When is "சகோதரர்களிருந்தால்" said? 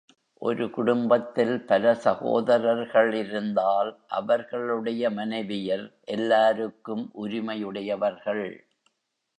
2.03-3.91